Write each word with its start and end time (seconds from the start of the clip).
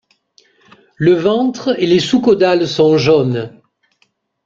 Le 0.95 1.13
ventre 1.13 1.79
et 1.79 1.85
les 1.85 1.99
sous-caudales 1.99 2.67
sont 2.67 2.97
jaunes. 2.97 3.61